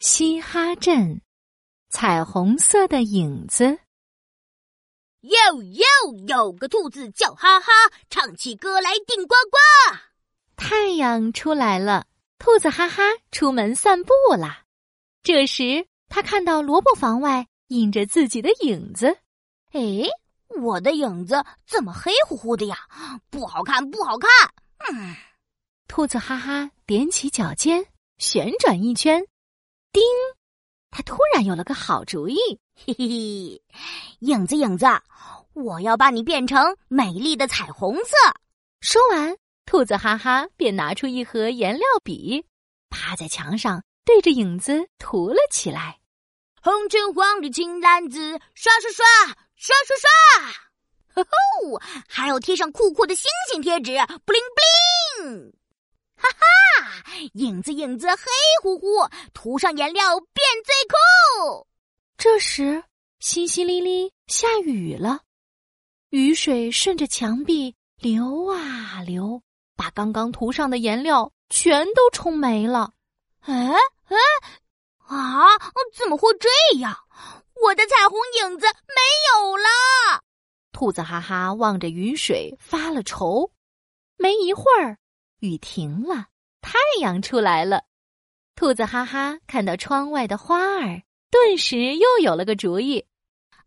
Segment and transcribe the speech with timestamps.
[0.00, 1.22] 嘻哈镇，
[1.88, 3.78] 彩虹色的影子。
[5.22, 5.84] 哟哟，
[6.26, 7.72] 有个兔子叫哈哈，
[8.10, 9.96] 唱起歌来顶呱呱。
[10.56, 12.06] 太阳出来了，
[12.38, 14.64] 兔子哈哈出门散步啦。
[15.22, 19.16] 这时，他看到萝卜房外印着自己的影子。
[19.72, 19.80] 哎，
[20.60, 22.76] 我的影子怎么黑乎乎的呀？
[23.30, 24.28] 不好看，不好看。
[24.92, 25.16] 嗯，
[25.88, 27.86] 兔子哈哈踮起脚尖，
[28.18, 29.26] 旋转一圈。
[29.94, 30.02] 叮！
[30.90, 32.36] 他突然有了个好主意，
[32.74, 33.62] 嘿嘿嘿，
[34.18, 34.86] 影子影子，
[35.52, 38.16] 我要把你变成美丽的彩虹色。
[38.80, 42.44] 说完，兔子哈哈便拿出一盒颜料笔，
[42.90, 46.00] 趴在墙上对着影子涂了起来。
[46.60, 49.06] 红橙黄绿青蓝紫，刷刷刷，
[49.54, 50.52] 刷刷刷！
[51.14, 53.92] 吼吼，还要贴上酷酷的星星贴纸，
[54.24, 55.54] 布灵布灵！
[56.24, 58.24] 哈哈，影子影子黑
[58.62, 58.86] 乎乎，
[59.34, 61.66] 涂上颜料变最酷。
[62.16, 62.82] 这时，
[63.20, 65.20] 淅淅沥沥下雨了，
[66.10, 69.42] 雨水顺着墙壁流啊流，
[69.76, 72.92] 把刚刚涂上的颜料全都冲没了。
[73.40, 73.70] 哎
[74.08, 74.16] 哎
[75.06, 75.44] 啊！
[75.94, 76.96] 怎么会这样？
[77.62, 79.00] 我的彩虹影子没
[79.34, 79.64] 有了。
[80.72, 83.50] 兔子哈哈望着雨水发了愁。
[84.16, 84.98] 没一会儿。
[85.44, 86.26] 雨停了，
[86.62, 87.82] 太阳出来了。
[88.56, 93.04] 兔子哈哈看到窗外的花儿，顿时又有了个主意。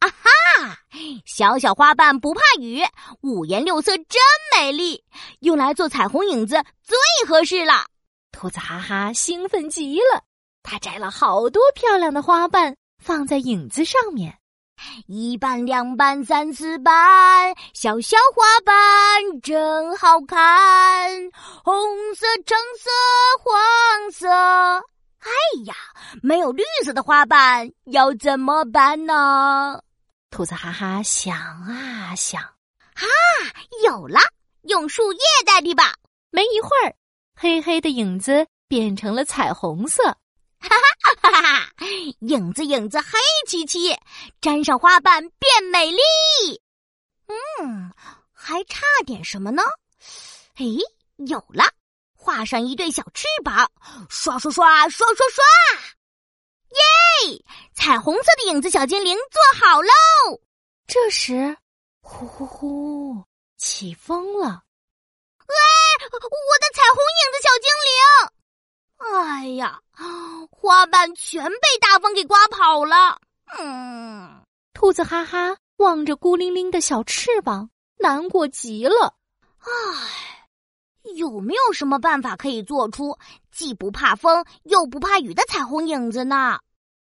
[0.00, 0.78] 啊哈！
[1.24, 2.82] 小小花瓣不怕雨，
[3.22, 4.20] 五颜六色真
[4.54, 5.02] 美丽，
[5.40, 7.86] 用来做彩虹影子最合适了。
[8.32, 10.24] 兔子哈哈兴奋极了，
[10.62, 14.36] 他摘了好多漂亮的花瓣，放在影子上面。
[15.06, 21.10] 一瓣两瓣三四瓣，小小花瓣真好看。
[21.64, 22.90] 红色、橙色、
[23.42, 24.28] 黄色，
[25.20, 25.30] 哎
[25.66, 25.74] 呀，
[26.22, 29.80] 没有绿色的花瓣要怎么办呢？
[30.30, 33.04] 兔子哈哈想啊想，啊，
[33.84, 34.18] 有了，
[34.62, 35.94] 用树叶代替吧。
[36.30, 36.94] 没一会儿，
[37.36, 40.02] 黑黑的影子变成了彩虹色。
[40.04, 40.76] 哈哈
[41.22, 41.61] 哈哈哈！
[42.20, 43.96] 影子影子黑漆漆，
[44.40, 46.02] 沾上花瓣变美丽。
[47.26, 47.92] 嗯，
[48.32, 49.62] 还差点什么呢？
[50.54, 50.64] 哎，
[51.16, 51.64] 有了！
[52.14, 53.70] 画上一对小翅膀，
[54.08, 55.44] 刷刷刷刷刷刷！
[56.70, 57.44] 耶！
[57.74, 59.90] 彩虹色的影子小精灵做好喽。
[60.86, 61.56] 这时，
[62.00, 63.24] 呼呼呼，
[63.56, 64.62] 起风了。
[65.38, 65.54] 哎，
[66.04, 67.92] 我的彩虹影子小精灵！
[69.14, 69.80] 哎呀，
[70.50, 73.20] 花瓣全被大风给刮跑了。
[73.58, 79.14] 嗯，兔子哈哈望着孤零零的小翅膀，难过极了。
[79.58, 80.48] 唉，
[81.16, 83.18] 有没有什么办法可以做出
[83.50, 86.58] 既不怕风又不怕雨的彩虹影子呢？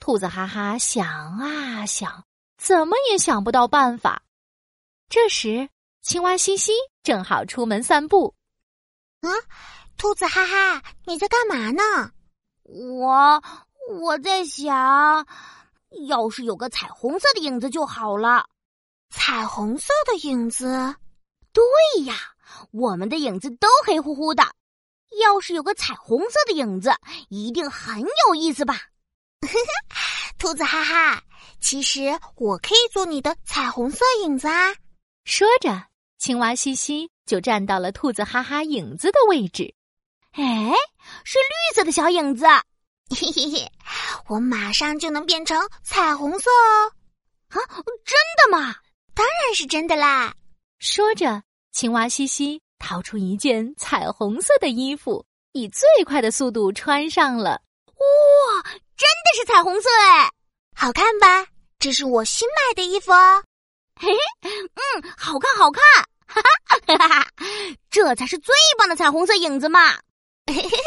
[0.00, 1.06] 兔子哈哈想
[1.38, 2.24] 啊想，
[2.58, 4.22] 怎么也想不到办法。
[5.08, 5.68] 这时，
[6.02, 6.72] 青蛙西西
[7.02, 8.34] 正好出门散步。
[9.20, 9.28] 啊。
[9.96, 12.10] 兔子哈哈，你在干嘛呢？
[12.64, 13.42] 我
[13.90, 15.26] 我在想，
[16.08, 18.46] 要是有个彩虹色的影子就好了。
[19.10, 20.96] 彩虹色的影子？
[21.52, 21.62] 对
[22.04, 22.16] 呀，
[22.72, 24.42] 我们的影子都黑乎乎的。
[25.20, 26.90] 要是有个彩虹色的影子，
[27.28, 28.80] 一定很有意思吧？
[30.38, 31.22] 兔子哈哈，
[31.60, 34.74] 其实我可以做你的彩虹色影子啊！
[35.24, 35.86] 说着，
[36.18, 39.74] 青蛙西西就站到了兔子哈哈影子的位置。
[40.36, 40.72] 哎，
[41.24, 43.70] 是绿色的小影子，嘿嘿嘿，
[44.28, 46.92] 我马上就能变成彩虹色哦！
[47.50, 47.58] 啊，
[48.04, 48.74] 真的吗？
[49.14, 50.34] 当然是真的啦！
[50.80, 51.40] 说着，
[51.70, 57.60] 青蛙西西掏出一件彩虹色的衣服，以最快的速度穿上了。
[57.86, 58.62] 哇，
[58.96, 60.28] 真的是彩虹色哎，
[60.74, 61.46] 好看吧？
[61.78, 63.44] 这是我新买的衣服哦。
[64.00, 64.08] 嘿，
[64.42, 65.82] 嗯，好看，好看，
[66.26, 67.28] 哈哈哈哈！
[67.88, 69.96] 这才是最棒的彩虹色影子嘛！
[70.46, 70.78] 嘿嘿嘿，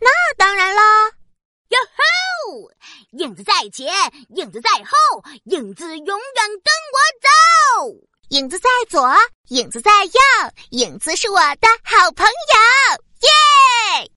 [0.00, 0.82] 那当然啦！
[1.68, 2.70] 哟吼，
[3.18, 3.92] 影子在前，
[4.36, 8.06] 影子在后，影子永远跟我走。
[8.28, 9.12] 影子在左，
[9.48, 10.20] 影子在右，
[10.70, 13.26] 影子是我的好朋友，
[14.02, 14.10] 耶！